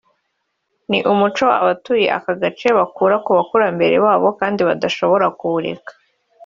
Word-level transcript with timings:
ni 0.89 0.99
umuco 1.11 1.45
abatuye 1.61 2.07
aka 2.17 2.33
gace 2.41 2.67
bakura 2.77 3.15
ku 3.25 3.29
bakurambere 3.37 3.95
babo 4.05 4.27
kandi 4.39 4.57
ngo 4.59 4.67
badashobora 4.71 5.25
kureka 5.39 5.91